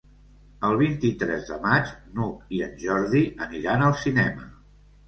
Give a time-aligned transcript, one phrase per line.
[0.69, 4.53] El vint-i-tres de maig n'Hug i en Jordi aniran al cinema.